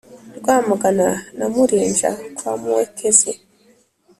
rwamagana 0.37 1.07
na 1.37 1.45
murinja 1.53 2.11
kwa 2.37 2.51
muekezi 2.61 3.31